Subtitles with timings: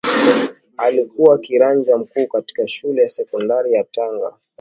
[0.77, 4.37] alikuwa kiranja mkuu katika shule ya sekondari ya tanga